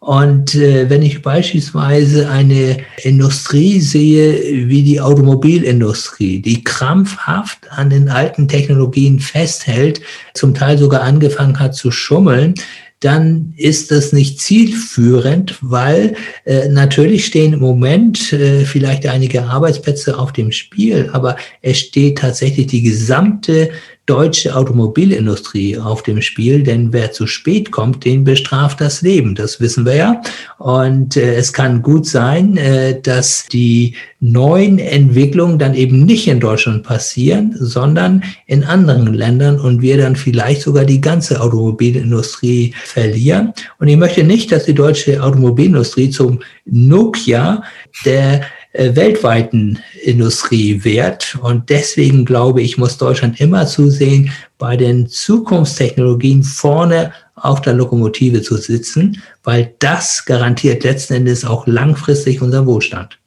Und 0.00 0.54
äh, 0.54 0.88
wenn 0.88 1.02
ich 1.02 1.20
beispielsweise 1.20 2.30
eine 2.30 2.78
Industrie 3.02 3.80
sehe 3.80 4.68
wie 4.68 4.82
die 4.82 4.98
Automobilindustrie, 4.98 6.40
die 6.40 6.64
krampfhaft 6.64 7.70
an 7.70 7.90
den 7.90 8.08
alten 8.08 8.48
Technologien 8.48 9.20
festhält, 9.20 10.00
zum 10.32 10.54
Teil 10.54 10.78
sogar 10.78 11.02
angefangen 11.02 11.60
hat 11.60 11.74
zu 11.74 11.90
schummeln, 11.90 12.54
dann 13.00 13.54
ist 13.56 13.90
das 13.90 14.12
nicht 14.12 14.40
zielführend, 14.40 15.56
weil 15.62 16.16
äh, 16.44 16.68
natürlich 16.68 17.24
stehen 17.24 17.54
im 17.54 17.60
Moment 17.60 18.32
äh, 18.32 18.66
vielleicht 18.66 19.06
einige 19.06 19.44
Arbeitsplätze 19.44 20.18
auf 20.18 20.32
dem 20.32 20.52
Spiel, 20.52 21.08
aber 21.12 21.36
es 21.62 21.78
steht 21.78 22.18
tatsächlich 22.18 22.66
die 22.66 22.82
gesamte 22.82 23.70
deutsche 24.10 24.56
Automobilindustrie 24.56 25.78
auf 25.78 26.02
dem 26.02 26.20
Spiel, 26.20 26.64
denn 26.64 26.92
wer 26.92 27.12
zu 27.12 27.28
spät 27.28 27.70
kommt, 27.70 28.04
den 28.04 28.24
bestraft 28.24 28.80
das 28.80 29.02
Leben. 29.02 29.36
Das 29.36 29.60
wissen 29.60 29.86
wir 29.86 29.94
ja. 29.94 30.20
Und 30.58 31.16
äh, 31.16 31.36
es 31.36 31.52
kann 31.52 31.80
gut 31.80 32.06
sein, 32.06 32.56
äh, 32.56 33.00
dass 33.00 33.46
die 33.46 33.94
neuen 34.18 34.80
Entwicklungen 34.80 35.60
dann 35.60 35.74
eben 35.74 36.04
nicht 36.04 36.26
in 36.26 36.40
Deutschland 36.40 36.82
passieren, 36.82 37.54
sondern 37.56 38.24
in 38.46 38.64
anderen 38.64 39.14
Ländern 39.14 39.60
und 39.60 39.80
wir 39.80 39.96
dann 39.96 40.16
vielleicht 40.16 40.62
sogar 40.62 40.84
die 40.84 41.00
ganze 41.00 41.40
Automobilindustrie 41.40 42.74
verlieren. 42.82 43.52
Und 43.78 43.86
ich 43.86 43.96
möchte 43.96 44.24
nicht, 44.24 44.50
dass 44.50 44.64
die 44.64 44.74
deutsche 44.74 45.22
Automobilindustrie 45.22 46.10
zum 46.10 46.40
Nokia 46.64 47.62
der 48.04 48.42
äh, 48.72 48.94
weltweiten 48.94 49.78
Industrie 50.02 50.84
wert. 50.84 51.38
Und 51.42 51.70
deswegen 51.70 52.24
glaube 52.24 52.62
ich, 52.62 52.78
muss 52.78 52.98
Deutschland 52.98 53.40
immer 53.40 53.66
zusehen, 53.66 54.32
bei 54.58 54.76
den 54.76 55.08
Zukunftstechnologien 55.08 56.42
vorne 56.42 57.12
auf 57.34 57.60
der 57.62 57.74
Lokomotive 57.74 58.42
zu 58.42 58.56
sitzen, 58.56 59.22
weil 59.42 59.74
das 59.78 60.24
garantiert 60.24 60.84
letzten 60.84 61.14
Endes 61.14 61.44
auch 61.44 61.66
langfristig 61.66 62.42
unseren 62.42 62.66
Wohlstand. 62.66 63.19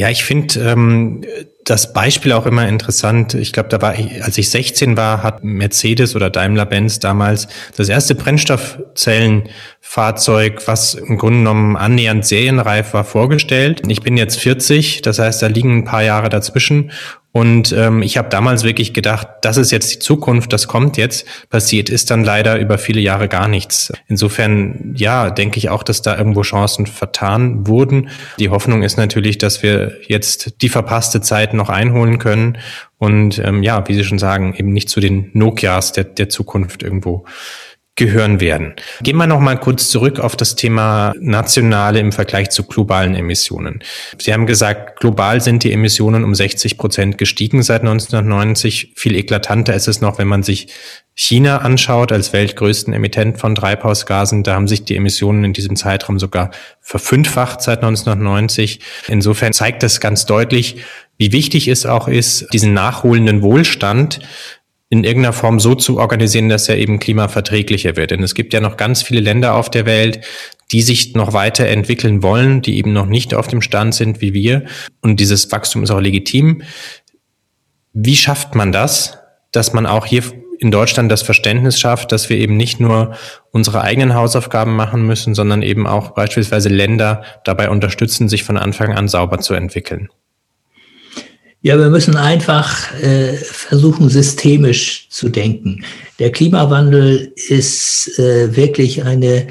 Ja, 0.00 0.08
ich 0.08 0.24
finde 0.24 0.58
ähm, 0.60 1.20
das 1.66 1.92
Beispiel 1.92 2.32
auch 2.32 2.46
immer 2.46 2.66
interessant. 2.66 3.34
Ich 3.34 3.52
glaube, 3.52 3.68
da 3.68 3.82
war, 3.82 3.94
als 4.22 4.38
ich 4.38 4.48
16 4.48 4.96
war, 4.96 5.22
hat 5.22 5.44
Mercedes 5.44 6.16
oder 6.16 6.30
Daimler-Benz 6.30 7.00
damals 7.00 7.48
das 7.76 7.90
erste 7.90 8.14
Brennstoffzellenfahrzeug, 8.14 10.66
was 10.66 10.94
im 10.94 11.18
Grunde 11.18 11.40
genommen 11.40 11.76
annähernd 11.76 12.24
serienreif 12.24 12.94
war, 12.94 13.04
vorgestellt. 13.04 13.82
Ich 13.88 14.00
bin 14.00 14.16
jetzt 14.16 14.38
40, 14.38 15.02
das 15.02 15.18
heißt, 15.18 15.42
da 15.42 15.48
liegen 15.48 15.80
ein 15.80 15.84
paar 15.84 16.02
Jahre 16.02 16.30
dazwischen 16.30 16.92
und 17.32 17.72
ähm, 17.72 18.02
ich 18.02 18.18
habe 18.18 18.28
damals 18.28 18.64
wirklich 18.64 18.92
gedacht, 18.92 19.28
das 19.42 19.56
ist 19.56 19.70
jetzt 19.70 19.94
die 19.94 19.98
Zukunft, 20.00 20.52
das 20.52 20.66
kommt 20.66 20.96
jetzt. 20.96 21.26
Passiert 21.48 21.88
ist 21.88 22.10
dann 22.10 22.24
leider 22.24 22.58
über 22.58 22.76
viele 22.76 23.00
Jahre 23.00 23.28
gar 23.28 23.46
nichts. 23.46 23.92
Insofern, 24.08 24.94
ja, 24.96 25.30
denke 25.30 25.58
ich 25.58 25.68
auch, 25.68 25.84
dass 25.84 26.02
da 26.02 26.18
irgendwo 26.18 26.42
Chancen 26.42 26.86
vertan 26.86 27.68
wurden. 27.68 28.08
Die 28.40 28.48
Hoffnung 28.48 28.82
ist 28.82 28.96
natürlich, 28.96 29.38
dass 29.38 29.62
wir 29.62 29.92
jetzt 30.08 30.60
die 30.60 30.68
verpasste 30.68 31.20
Zeit 31.20 31.54
noch 31.54 31.68
einholen 31.68 32.18
können 32.18 32.58
und 32.98 33.38
ähm, 33.38 33.62
ja, 33.62 33.86
wie 33.88 33.94
Sie 33.94 34.04
schon 34.04 34.18
sagen, 34.18 34.54
eben 34.56 34.72
nicht 34.72 34.90
zu 34.90 35.00
den 35.00 35.30
Nokias 35.32 35.92
der, 35.92 36.04
der 36.04 36.28
Zukunft 36.28 36.82
irgendwo 36.82 37.24
gehören 37.96 38.40
werden. 38.40 38.74
Gehen 39.02 39.16
wir 39.16 39.26
noch 39.26 39.40
mal 39.40 39.58
kurz 39.58 39.90
zurück 39.90 40.20
auf 40.20 40.34
das 40.34 40.56
Thema 40.56 41.12
nationale 41.20 41.98
im 41.98 42.12
Vergleich 42.12 42.50
zu 42.50 42.64
globalen 42.64 43.14
Emissionen. 43.14 43.82
Sie 44.18 44.32
haben 44.32 44.46
gesagt, 44.46 45.00
global 45.00 45.40
sind 45.42 45.64
die 45.64 45.72
Emissionen 45.72 46.24
um 46.24 46.34
60 46.34 46.78
Prozent 46.78 47.18
gestiegen 47.18 47.62
seit 47.62 47.82
1990. 47.82 48.94
Viel 48.96 49.16
eklatanter 49.16 49.74
ist 49.74 49.86
es 49.86 50.00
noch, 50.00 50.18
wenn 50.18 50.28
man 50.28 50.42
sich 50.42 50.68
China 51.14 51.58
anschaut 51.58 52.12
als 52.12 52.32
weltgrößten 52.32 52.94
Emittent 52.94 53.38
von 53.38 53.54
Treibhausgasen. 53.54 54.44
Da 54.44 54.54
haben 54.54 54.68
sich 54.68 54.84
die 54.84 54.96
Emissionen 54.96 55.44
in 55.44 55.52
diesem 55.52 55.76
Zeitraum 55.76 56.18
sogar 56.18 56.52
verfünffacht 56.80 57.60
seit 57.60 57.82
1990. 57.82 58.80
Insofern 59.08 59.52
zeigt 59.52 59.82
das 59.82 60.00
ganz 60.00 60.24
deutlich, 60.24 60.76
wie 61.18 61.32
wichtig 61.32 61.68
es 61.68 61.84
auch 61.84 62.08
ist, 62.08 62.46
diesen 62.54 62.72
nachholenden 62.72 63.42
Wohlstand 63.42 64.20
in 64.90 65.04
irgendeiner 65.04 65.32
Form 65.32 65.60
so 65.60 65.76
zu 65.76 65.98
organisieren, 65.98 66.48
dass 66.48 66.68
er 66.68 66.76
eben 66.76 66.98
klimaverträglicher 66.98 67.96
wird. 67.96 68.10
Denn 68.10 68.22
es 68.24 68.34
gibt 68.34 68.52
ja 68.52 68.60
noch 68.60 68.76
ganz 68.76 69.02
viele 69.02 69.20
Länder 69.20 69.54
auf 69.54 69.70
der 69.70 69.86
Welt, 69.86 70.20
die 70.72 70.82
sich 70.82 71.14
noch 71.14 71.32
weiter 71.32 71.66
entwickeln 71.66 72.22
wollen, 72.22 72.60
die 72.60 72.76
eben 72.76 72.92
noch 72.92 73.06
nicht 73.06 73.32
auf 73.32 73.46
dem 73.46 73.62
Stand 73.62 73.94
sind 73.94 74.20
wie 74.20 74.34
wir. 74.34 74.64
Und 75.00 75.20
dieses 75.20 75.50
Wachstum 75.52 75.84
ist 75.84 75.90
auch 75.90 76.00
legitim. 76.00 76.62
Wie 77.92 78.16
schafft 78.16 78.56
man 78.56 78.72
das, 78.72 79.18
dass 79.52 79.72
man 79.72 79.86
auch 79.86 80.06
hier 80.06 80.24
in 80.58 80.70
Deutschland 80.70 81.10
das 81.10 81.22
Verständnis 81.22 81.80
schafft, 81.80 82.12
dass 82.12 82.28
wir 82.28 82.36
eben 82.36 82.56
nicht 82.56 82.80
nur 82.80 83.14
unsere 83.50 83.82
eigenen 83.82 84.14
Hausaufgaben 84.14 84.76
machen 84.76 85.06
müssen, 85.06 85.34
sondern 85.34 85.62
eben 85.62 85.86
auch 85.86 86.10
beispielsweise 86.10 86.68
Länder 86.68 87.22
dabei 87.44 87.70
unterstützen, 87.70 88.28
sich 88.28 88.44
von 88.44 88.58
Anfang 88.58 88.92
an 88.92 89.08
sauber 89.08 89.38
zu 89.38 89.54
entwickeln? 89.54 90.10
Ja, 91.62 91.78
wir 91.78 91.90
müssen 91.90 92.16
einfach 92.16 92.94
äh, 93.02 93.34
versuchen, 93.34 94.08
systemisch 94.08 95.08
zu 95.10 95.28
denken. 95.28 95.84
Der 96.18 96.32
Klimawandel 96.32 97.34
ist 97.48 98.18
äh, 98.18 98.56
wirklich 98.56 99.04
eine 99.04 99.46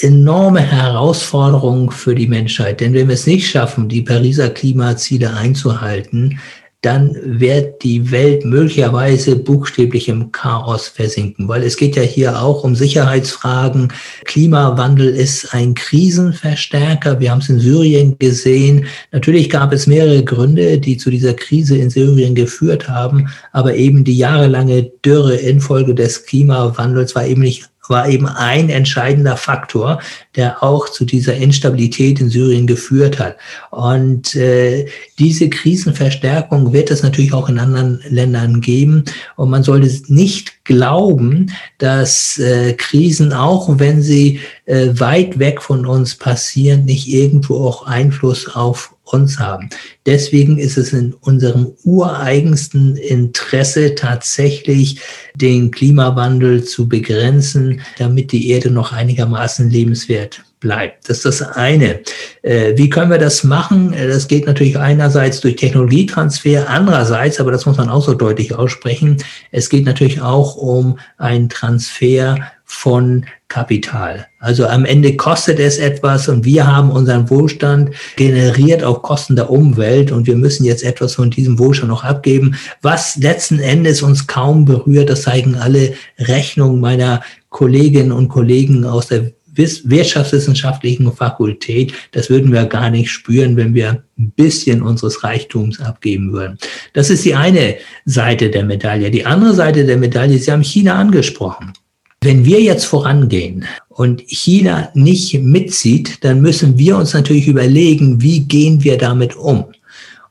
enorme 0.00 0.60
Herausforderung 0.60 1.90
für 1.90 2.14
die 2.14 2.26
Menschheit. 2.26 2.80
Denn 2.80 2.92
wenn 2.92 3.08
wir 3.08 3.14
es 3.14 3.26
nicht 3.26 3.48
schaffen, 3.48 3.88
die 3.88 4.02
Pariser 4.02 4.50
Klimaziele 4.50 5.32
einzuhalten, 5.34 6.38
dann 6.82 7.16
wird 7.24 7.84
die 7.84 8.10
Welt 8.10 8.44
möglicherweise 8.44 9.36
buchstäblich 9.36 10.08
im 10.08 10.32
Chaos 10.32 10.88
versinken, 10.88 11.46
weil 11.46 11.62
es 11.62 11.76
geht 11.76 11.94
ja 11.94 12.02
hier 12.02 12.42
auch 12.42 12.64
um 12.64 12.74
Sicherheitsfragen. 12.74 13.92
Klimawandel 14.24 15.08
ist 15.08 15.54
ein 15.54 15.74
Krisenverstärker. 15.74 17.20
Wir 17.20 17.30
haben 17.30 17.38
es 17.38 17.48
in 17.48 17.60
Syrien 17.60 18.16
gesehen. 18.18 18.86
Natürlich 19.12 19.48
gab 19.48 19.72
es 19.72 19.86
mehrere 19.86 20.24
Gründe, 20.24 20.78
die 20.78 20.96
zu 20.96 21.10
dieser 21.10 21.34
Krise 21.34 21.76
in 21.76 21.88
Syrien 21.88 22.34
geführt 22.34 22.88
haben, 22.88 23.28
aber 23.52 23.76
eben 23.76 24.02
die 24.02 24.18
jahrelange 24.18 24.90
Dürre 25.04 25.36
infolge 25.36 25.94
des 25.94 26.24
Klimawandels 26.24 27.14
war 27.14 27.24
eben 27.24 27.42
nicht 27.42 27.71
war 27.88 28.08
eben 28.08 28.26
ein 28.26 28.68
entscheidender 28.68 29.36
Faktor, 29.36 30.00
der 30.36 30.62
auch 30.62 30.88
zu 30.88 31.04
dieser 31.04 31.34
Instabilität 31.34 32.20
in 32.20 32.30
Syrien 32.30 32.66
geführt 32.66 33.18
hat. 33.18 33.36
Und 33.70 34.34
äh, 34.36 34.86
diese 35.18 35.50
Krisenverstärkung 35.50 36.72
wird 36.72 36.90
es 36.90 37.02
natürlich 37.02 37.32
auch 37.32 37.48
in 37.48 37.58
anderen 37.58 38.00
Ländern 38.08 38.60
geben. 38.60 39.04
Und 39.36 39.50
man 39.50 39.62
sollte 39.62 39.90
nicht 40.12 40.64
glauben, 40.64 41.52
dass 41.78 42.38
äh, 42.38 42.74
Krisen, 42.74 43.32
auch 43.32 43.68
wenn 43.78 44.00
sie 44.00 44.40
äh, 44.66 44.88
weit 44.94 45.38
weg 45.38 45.60
von 45.60 45.84
uns 45.84 46.14
passieren, 46.14 46.84
nicht 46.84 47.08
irgendwo 47.08 47.66
auch 47.66 47.86
Einfluss 47.86 48.54
auf 48.54 48.91
uns 49.12 49.38
haben. 49.38 49.68
Deswegen 50.06 50.58
ist 50.58 50.78
es 50.78 50.92
in 50.92 51.14
unserem 51.14 51.72
ureigensten 51.84 52.96
Interesse 52.96 53.94
tatsächlich, 53.94 55.00
den 55.34 55.70
Klimawandel 55.70 56.64
zu 56.64 56.88
begrenzen, 56.88 57.80
damit 57.98 58.32
die 58.32 58.50
Erde 58.50 58.70
noch 58.70 58.92
einigermaßen 58.92 59.70
lebenswert 59.70 60.42
bleibt. 60.62 61.10
Das 61.10 61.18
ist 61.18 61.40
das 61.40 61.42
eine. 61.42 62.00
Äh, 62.42 62.76
wie 62.76 62.88
können 62.88 63.10
wir 63.10 63.18
das 63.18 63.44
machen? 63.44 63.92
Äh, 63.92 64.08
das 64.08 64.28
geht 64.28 64.46
natürlich 64.46 64.78
einerseits 64.78 65.40
durch 65.40 65.56
Technologietransfer, 65.56 66.70
andererseits, 66.70 67.40
aber 67.40 67.52
das 67.52 67.66
muss 67.66 67.76
man 67.76 67.90
auch 67.90 68.04
so 68.04 68.14
deutlich 68.14 68.54
aussprechen, 68.54 69.18
es 69.50 69.68
geht 69.68 69.84
natürlich 69.84 70.22
auch 70.22 70.56
um 70.56 70.98
einen 71.18 71.50
Transfer 71.50 72.38
von 72.64 73.26
Kapital. 73.52 74.28
Also 74.38 74.66
am 74.66 74.86
Ende 74.86 75.14
kostet 75.14 75.60
es 75.60 75.76
etwas 75.76 76.26
und 76.26 76.46
wir 76.46 76.66
haben 76.66 76.90
unseren 76.90 77.28
Wohlstand 77.28 77.90
generiert 78.16 78.82
auf 78.82 79.02
Kosten 79.02 79.36
der 79.36 79.50
Umwelt 79.50 80.10
und 80.10 80.26
wir 80.26 80.36
müssen 80.36 80.64
jetzt 80.64 80.82
etwas 80.82 81.16
von 81.16 81.30
diesem 81.30 81.58
Wohlstand 81.58 81.90
noch 81.90 82.02
abgeben, 82.02 82.56
was 82.80 83.16
letzten 83.16 83.60
Endes 83.60 84.00
uns 84.00 84.26
kaum 84.26 84.64
berührt. 84.64 85.10
Das 85.10 85.22
zeigen 85.22 85.56
alle 85.56 85.92
Rechnungen 86.18 86.80
meiner 86.80 87.20
Kolleginnen 87.50 88.12
und 88.12 88.28
Kollegen 88.28 88.86
aus 88.86 89.08
der 89.08 89.32
wirtschaftswissenschaftlichen 89.54 91.12
Fakultät. 91.12 91.92
Das 92.12 92.30
würden 92.30 92.52
wir 92.52 92.64
gar 92.64 92.88
nicht 92.88 93.10
spüren, 93.10 93.58
wenn 93.58 93.74
wir 93.74 94.02
ein 94.18 94.30
bisschen 94.30 94.80
unseres 94.80 95.24
Reichtums 95.24 95.78
abgeben 95.78 96.32
würden. 96.32 96.56
Das 96.94 97.10
ist 97.10 97.22
die 97.26 97.34
eine 97.34 97.76
Seite 98.06 98.48
der 98.48 98.64
Medaille. 98.64 99.10
Die 99.10 99.26
andere 99.26 99.52
Seite 99.52 99.84
der 99.84 99.98
Medaille, 99.98 100.38
Sie 100.38 100.50
haben 100.50 100.64
China 100.64 100.94
angesprochen. 100.94 101.74
Wenn 102.24 102.44
wir 102.44 102.60
jetzt 102.60 102.84
vorangehen 102.84 103.64
und 103.88 104.22
China 104.28 104.90
nicht 104.94 105.34
mitzieht, 105.42 106.22
dann 106.22 106.40
müssen 106.40 106.78
wir 106.78 106.96
uns 106.96 107.14
natürlich 107.14 107.48
überlegen, 107.48 108.22
wie 108.22 108.40
gehen 108.40 108.84
wir 108.84 108.96
damit 108.96 109.34
um. 109.34 109.64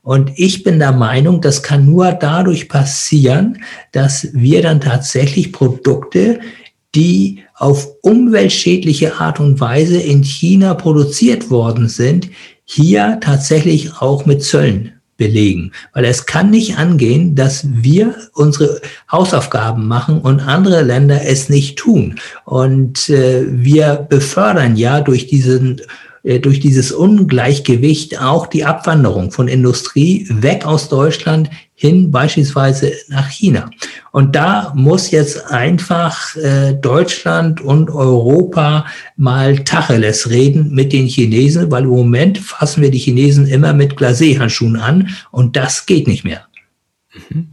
Und 0.00 0.32
ich 0.36 0.62
bin 0.62 0.78
der 0.78 0.92
Meinung, 0.92 1.42
das 1.42 1.62
kann 1.62 1.84
nur 1.84 2.12
dadurch 2.12 2.70
passieren, 2.70 3.62
dass 3.92 4.28
wir 4.32 4.62
dann 4.62 4.80
tatsächlich 4.80 5.52
Produkte, 5.52 6.40
die 6.94 7.42
auf 7.56 7.88
umweltschädliche 8.00 9.20
Art 9.20 9.38
und 9.38 9.60
Weise 9.60 9.98
in 9.98 10.22
China 10.22 10.72
produziert 10.72 11.50
worden 11.50 11.90
sind, 11.90 12.30
hier 12.64 13.18
tatsächlich 13.20 14.00
auch 14.00 14.24
mit 14.24 14.42
Zöllen 14.42 15.01
belegen. 15.16 15.72
Weil 15.92 16.04
es 16.04 16.26
kann 16.26 16.50
nicht 16.50 16.78
angehen, 16.78 17.34
dass 17.34 17.66
wir 17.70 18.14
unsere 18.32 18.80
Hausaufgaben 19.10 19.86
machen 19.86 20.20
und 20.20 20.40
andere 20.40 20.82
Länder 20.82 21.20
es 21.24 21.48
nicht 21.48 21.78
tun. 21.78 22.18
Und 22.44 23.08
äh, 23.08 23.44
wir 23.46 24.06
befördern 24.08 24.76
ja 24.76 25.00
durch 25.00 25.26
diesen 25.26 25.80
durch 26.22 26.60
dieses 26.60 26.92
Ungleichgewicht 26.92 28.20
auch 28.20 28.46
die 28.46 28.64
Abwanderung 28.64 29.32
von 29.32 29.48
Industrie 29.48 30.26
weg 30.30 30.64
aus 30.64 30.88
Deutschland 30.88 31.50
hin 31.74 32.12
beispielsweise 32.12 32.92
nach 33.08 33.28
China. 33.28 33.70
Und 34.12 34.36
da 34.36 34.72
muss 34.76 35.10
jetzt 35.10 35.50
einfach 35.50 36.36
äh, 36.36 36.74
Deutschland 36.74 37.60
und 37.60 37.90
Europa 37.90 38.86
mal 39.16 39.64
Tacheles 39.64 40.30
reden 40.30 40.72
mit 40.72 40.92
den 40.92 41.06
Chinesen, 41.06 41.72
weil 41.72 41.82
im 41.82 41.90
Moment 41.90 42.38
fassen 42.38 42.82
wir 42.82 42.92
die 42.92 42.98
Chinesen 42.98 43.48
immer 43.48 43.72
mit 43.72 43.96
Glacé-Handschuhen 43.96 44.76
an 44.76 45.08
und 45.32 45.56
das 45.56 45.86
geht 45.86 46.06
nicht 46.06 46.22
mehr. 46.22 46.46
Mhm. 47.30 47.48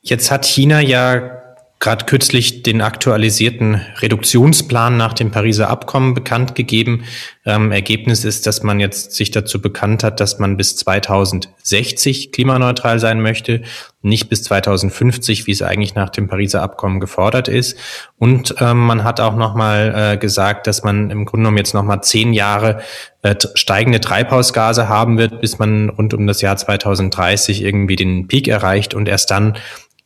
Jetzt 0.00 0.30
hat 0.30 0.46
China 0.46 0.80
ja 0.80 1.37
gerade 1.80 2.06
kürzlich 2.06 2.64
den 2.64 2.82
aktualisierten 2.82 3.80
Reduktionsplan 4.00 4.96
nach 4.96 5.12
dem 5.12 5.30
Pariser 5.30 5.68
Abkommen 5.70 6.12
bekannt 6.12 6.56
gegeben. 6.56 7.04
Ähm, 7.46 7.70
Ergebnis 7.70 8.24
ist, 8.24 8.48
dass 8.48 8.64
man 8.64 8.80
jetzt 8.80 9.12
sich 9.12 9.30
dazu 9.30 9.62
bekannt 9.62 10.02
hat, 10.02 10.18
dass 10.18 10.40
man 10.40 10.56
bis 10.56 10.76
2060 10.76 12.32
klimaneutral 12.32 12.98
sein 12.98 13.20
möchte, 13.20 13.62
nicht 14.02 14.28
bis 14.28 14.42
2050, 14.44 15.46
wie 15.46 15.52
es 15.52 15.62
eigentlich 15.62 15.94
nach 15.94 16.10
dem 16.10 16.26
Pariser 16.26 16.62
Abkommen 16.62 16.98
gefordert 16.98 17.46
ist. 17.46 17.78
Und 18.16 18.56
ähm, 18.58 18.78
man 18.78 19.04
hat 19.04 19.20
auch 19.20 19.36
nochmal 19.36 20.14
äh, 20.14 20.16
gesagt, 20.16 20.66
dass 20.66 20.82
man 20.82 21.10
im 21.10 21.26
Grunde 21.26 21.44
genommen 21.44 21.58
jetzt 21.58 21.74
nochmal 21.74 22.02
zehn 22.02 22.32
Jahre 22.32 22.82
äh, 23.22 23.36
steigende 23.54 24.00
Treibhausgase 24.00 24.88
haben 24.88 25.16
wird, 25.16 25.40
bis 25.40 25.60
man 25.60 25.90
rund 25.90 26.12
um 26.12 26.26
das 26.26 26.40
Jahr 26.40 26.56
2030 26.56 27.62
irgendwie 27.62 27.96
den 27.96 28.26
Peak 28.26 28.48
erreicht 28.48 28.94
und 28.94 29.08
erst 29.08 29.30
dann 29.30 29.56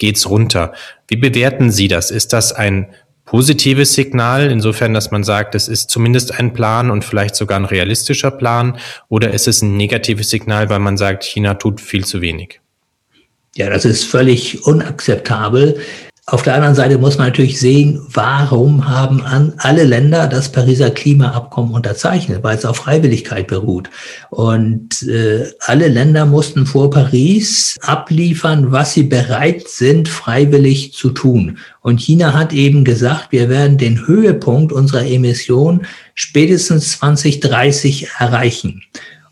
geht's 0.03 0.29
runter. 0.29 0.73
Wie 1.07 1.15
bewerten 1.15 1.71
Sie 1.71 1.87
das? 1.87 2.11
Ist 2.11 2.33
das 2.33 2.53
ein 2.53 2.89
positives 3.25 3.95
Signal, 3.95 4.51
insofern, 4.51 4.93
dass 4.95 5.13
man 5.13 5.23
sagt, 5.23 5.55
es 5.55 5.69
ist 5.69 5.91
zumindest 5.91 6.37
ein 6.39 6.53
Plan 6.53 6.91
und 6.91 7.05
vielleicht 7.05 7.37
sogar 7.37 7.57
ein 7.57 7.65
realistischer 7.65 8.33
Plan, 8.33 8.79
oder 9.09 9.31
ist 9.31 9.47
es 9.47 9.63
ein 9.63 9.77
negatives 9.77 10.29
Signal, 10.29 10.69
weil 10.71 10.81
man 10.81 10.97
sagt, 10.97 11.23
China 11.23 11.55
tut 11.55 11.81
viel 11.81 12.05
zu 12.05 12.21
wenig? 12.21 12.61
Ja, 13.55 13.71
das 13.71 13.85
ist 13.85 14.05
völlig 14.05 14.67
unakzeptabel. 14.67 15.81
Auf 16.27 16.43
der 16.43 16.55
anderen 16.55 16.77
Seite 16.77 16.99
muss 16.99 17.19
man 17.19 17.27
natürlich 17.27 17.59
sehen, 17.59 18.01
warum 18.09 18.89
haben 18.89 19.23
an 19.23 19.55
alle 19.59 19.83
Länder 19.83 20.29
das 20.29 20.53
Pariser 20.53 20.91
Klimaabkommen 20.91 21.75
unterzeichnet, 21.75 22.45
weil 22.45 22.57
es 22.57 22.65
auf 22.65 22.77
Freiwilligkeit 22.77 23.49
beruht. 23.49 23.91
Und 24.31 25.03
äh, 25.03 25.51
alle 25.59 25.89
Länder 25.89 26.25
mussten 26.25 26.65
vor 26.65 26.91
Paris 26.91 27.77
abliefern, 27.83 28.71
was 28.71 28.93
sie 28.93 29.03
bereit 29.03 29.67
sind, 29.67 30.09
freiwillig 30.09 30.93
zu 30.93 31.11
tun. 31.11 31.59
Und 31.81 32.01
China 32.01 32.35
hat 32.35 32.53
eben 32.53 32.85
gesagt, 32.85 33.33
wir 33.33 33.49
werden 33.49 33.77
den 33.77 34.07
Höhepunkt 34.07 34.73
unserer 34.73 35.05
Emissionen 35.05 35.87
spätestens 36.15 36.99
2030 36.99 38.11
erreichen. 38.21 38.83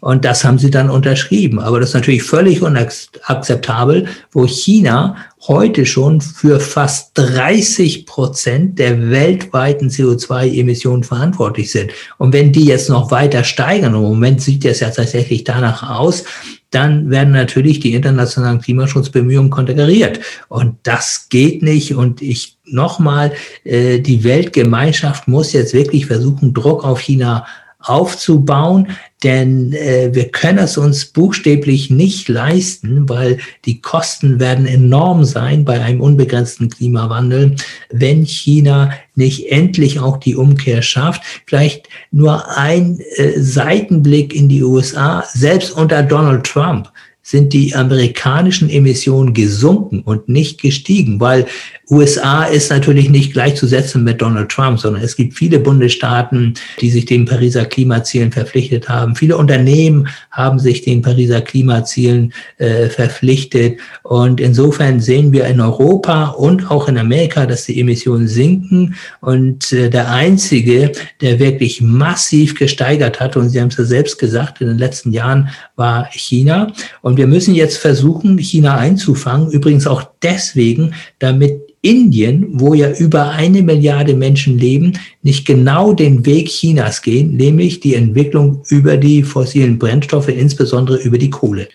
Und 0.00 0.24
das 0.24 0.44
haben 0.44 0.58
sie 0.58 0.70
dann 0.70 0.90
unterschrieben. 0.90 1.58
Aber 1.58 1.78
das 1.78 1.90
ist 1.90 1.94
natürlich 1.94 2.22
völlig 2.22 2.62
unakzeptabel, 2.62 4.06
wo 4.32 4.46
China 4.46 5.16
heute 5.46 5.86
schon 5.86 6.20
für 6.20 6.60
fast 6.60 7.12
30 7.14 8.06
Prozent 8.06 8.78
der 8.78 9.10
weltweiten 9.10 9.88
CO2-Emissionen 9.88 11.04
verantwortlich 11.04 11.70
sind. 11.70 11.92
Und 12.18 12.32
wenn 12.32 12.52
die 12.52 12.64
jetzt 12.64 12.88
noch 12.88 13.10
weiter 13.10 13.44
steigern, 13.44 13.94
im 13.94 14.02
Moment 14.02 14.40
sieht 14.40 14.64
das 14.64 14.80
ja 14.80 14.90
tatsächlich 14.90 15.44
danach 15.44 15.98
aus, 15.98 16.24
dann 16.70 17.10
werden 17.10 17.32
natürlich 17.32 17.80
die 17.80 17.94
internationalen 17.94 18.60
Klimaschutzbemühungen 18.60 19.50
konterkariert. 19.50 20.20
Und 20.48 20.76
das 20.84 21.26
geht 21.28 21.62
nicht. 21.62 21.94
Und 21.94 22.22
ich 22.22 22.58
nochmal, 22.64 23.32
äh, 23.64 23.98
die 23.98 24.24
Weltgemeinschaft 24.24 25.26
muss 25.26 25.52
jetzt 25.52 25.74
wirklich 25.74 26.06
versuchen, 26.06 26.54
Druck 26.54 26.84
auf 26.84 27.00
China 27.00 27.44
aufzubauen, 27.80 28.88
denn 29.22 29.72
äh, 29.72 30.10
wir 30.12 30.28
können 30.28 30.58
es 30.58 30.78
uns 30.78 31.06
buchstäblich 31.06 31.90
nicht 31.90 32.28
leisten, 32.28 33.08
weil 33.08 33.38
die 33.64 33.80
Kosten 33.80 34.40
werden 34.40 34.66
enorm 34.66 35.24
sein 35.24 35.64
bei 35.64 35.80
einem 35.80 36.00
unbegrenzten 36.00 36.70
Klimawandel, 36.70 37.56
wenn 37.90 38.24
China 38.24 38.92
nicht 39.14 39.50
endlich 39.50 40.00
auch 40.00 40.18
die 40.18 40.36
Umkehr 40.36 40.82
schafft. 40.82 41.22
Vielleicht 41.46 41.88
nur 42.10 42.56
ein 42.56 43.00
äh, 43.16 43.38
Seitenblick 43.40 44.34
in 44.34 44.48
die 44.48 44.62
USA, 44.62 45.24
selbst 45.32 45.72
unter 45.72 46.02
Donald 46.02 46.44
Trump 46.44 46.90
sind 47.22 47.52
die 47.52 47.74
amerikanischen 47.74 48.70
Emissionen 48.70 49.34
gesunken 49.34 50.00
und 50.00 50.28
nicht 50.28 50.60
gestiegen, 50.60 51.20
weil 51.20 51.46
USA 51.90 52.44
ist 52.44 52.70
natürlich 52.70 53.10
nicht 53.10 53.32
gleichzusetzen 53.32 54.04
mit 54.04 54.22
Donald 54.22 54.48
Trump, 54.48 54.78
sondern 54.78 55.02
es 55.02 55.16
gibt 55.16 55.34
viele 55.34 55.58
Bundesstaaten, 55.58 56.54
die 56.80 56.90
sich 56.90 57.04
den 57.04 57.24
Pariser 57.24 57.64
Klimazielen 57.64 58.30
verpflichtet 58.30 58.88
haben. 58.88 59.16
Viele 59.16 59.36
Unternehmen 59.36 60.08
haben 60.30 60.60
sich 60.60 60.82
den 60.82 61.02
Pariser 61.02 61.40
Klimazielen 61.40 62.32
äh, 62.58 62.88
verpflichtet. 62.88 63.80
Und 64.04 64.40
insofern 64.40 65.00
sehen 65.00 65.32
wir 65.32 65.46
in 65.46 65.60
Europa 65.60 66.28
und 66.28 66.70
auch 66.70 66.86
in 66.88 66.96
Amerika, 66.96 67.46
dass 67.46 67.66
die 67.66 67.80
Emissionen 67.80 68.28
sinken. 68.28 68.94
Und 69.20 69.72
äh, 69.72 69.90
der 69.90 70.12
einzige, 70.12 70.92
der 71.20 71.40
wirklich 71.40 71.80
massiv 71.82 72.54
gesteigert 72.56 73.18
hat, 73.18 73.36
und 73.36 73.48
Sie 73.48 73.60
haben 73.60 73.68
es 73.68 73.76
ja 73.78 73.84
selbst 73.84 74.18
gesagt, 74.18 74.60
in 74.60 74.68
den 74.68 74.78
letzten 74.78 75.12
Jahren 75.12 75.48
war 75.74 76.08
China. 76.12 76.72
Und 77.02 77.16
wir 77.16 77.26
müssen 77.26 77.54
jetzt 77.54 77.78
versuchen, 77.78 78.38
China 78.38 78.76
einzufangen. 78.76 79.50
Übrigens 79.50 79.88
auch 79.88 80.09
deswegen, 80.22 80.94
damit 81.18 81.70
Indien, 81.82 82.60
wo 82.60 82.74
ja 82.74 82.90
über 82.90 83.30
eine 83.30 83.62
Milliarde 83.62 84.14
Menschen 84.14 84.58
leben, 84.58 84.98
nicht 85.22 85.46
genau 85.46 85.94
den 85.94 86.26
Weg 86.26 86.48
Chinas 86.48 87.00
gehen, 87.00 87.36
nämlich 87.36 87.80
die 87.80 87.94
Entwicklung 87.94 88.62
über 88.68 88.96
die 88.98 89.22
fossilen 89.22 89.78
Brennstoffe, 89.78 90.28
insbesondere 90.28 90.98
über 90.98 91.16
die 91.16 91.30
Kohle. 91.30 91.68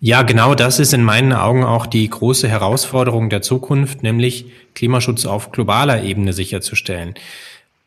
Ja, 0.00 0.22
genau 0.22 0.54
das 0.54 0.80
ist 0.80 0.92
in 0.92 1.04
meinen 1.04 1.32
Augen 1.32 1.64
auch 1.64 1.86
die 1.86 2.08
große 2.08 2.48
Herausforderung 2.48 3.30
der 3.30 3.42
Zukunft, 3.42 4.02
nämlich 4.02 4.46
Klimaschutz 4.74 5.24
auf 5.24 5.52
globaler 5.52 6.02
Ebene 6.02 6.32
sicherzustellen. 6.32 7.14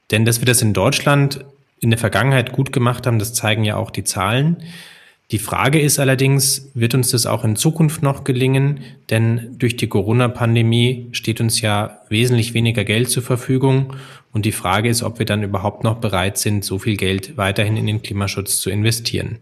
Denn 0.09 0.25
dass 0.25 0.39
wir 0.39 0.45
das 0.45 0.61
in 0.61 0.73
Deutschland 0.73 1.45
in 1.79 1.91
der 1.91 1.99
Vergangenheit 1.99 2.53
gut 2.53 2.71
gemacht 2.71 3.05
haben, 3.05 3.19
das 3.19 3.33
zeigen 3.33 3.63
ja 3.63 3.75
auch 3.75 3.91
die 3.91 4.03
Zahlen. 4.03 4.57
Die 5.31 5.39
Frage 5.39 5.81
ist 5.81 5.99
allerdings, 5.99 6.71
wird 6.73 6.95
uns 6.95 7.11
das 7.11 7.25
auch 7.25 7.43
in 7.43 7.57
Zukunft 7.57 8.01
noch 8.01 8.23
gelingen? 8.23 8.79
Denn 9.09 9.55
durch 9.57 9.75
die 9.75 9.89
Corona-Pandemie 9.89 11.09
steht 11.11 11.41
uns 11.41 11.59
ja 11.59 11.99
wesentlich 12.07 12.53
weniger 12.53 12.85
Geld 12.85 13.09
zur 13.09 13.23
Verfügung. 13.23 13.93
Und 14.31 14.45
die 14.45 14.53
Frage 14.53 14.87
ist, 14.87 15.03
ob 15.03 15.19
wir 15.19 15.25
dann 15.25 15.43
überhaupt 15.43 15.83
noch 15.83 15.97
bereit 15.97 16.37
sind, 16.37 16.63
so 16.63 16.79
viel 16.79 16.95
Geld 16.95 17.35
weiterhin 17.35 17.75
in 17.75 17.87
den 17.87 18.01
Klimaschutz 18.01 18.61
zu 18.61 18.69
investieren. 18.69 19.39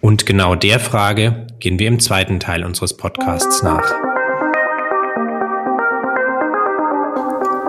Und 0.00 0.24
genau 0.24 0.54
der 0.54 0.80
Frage 0.80 1.46
gehen 1.60 1.78
wir 1.78 1.88
im 1.88 2.00
zweiten 2.00 2.40
Teil 2.40 2.64
unseres 2.64 2.96
Podcasts 2.96 3.62
nach. 3.62 3.92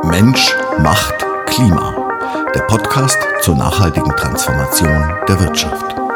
Mensch 0.10 0.56
macht 0.80 1.16
Klima. 1.48 2.10
Der 2.56 2.62
Podcast 2.62 3.18
zur 3.42 3.58
nachhaltigen 3.58 4.16
Transformation 4.16 5.04
der 5.28 5.40
Wirtschaft. 5.42 6.07